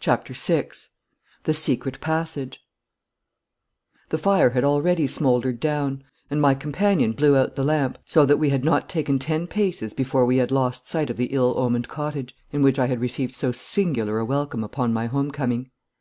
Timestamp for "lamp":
7.62-7.98